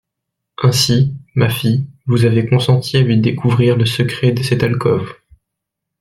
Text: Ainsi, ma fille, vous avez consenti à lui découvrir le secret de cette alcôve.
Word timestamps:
Ainsi, 0.57 1.13
ma 1.35 1.47
fille, 1.47 1.85
vous 2.07 2.25
avez 2.25 2.47
consenti 2.49 2.97
à 2.97 3.01
lui 3.03 3.19
découvrir 3.21 3.77
le 3.77 3.85
secret 3.85 4.31
de 4.31 4.41
cette 4.41 4.63
alcôve. 4.63 5.13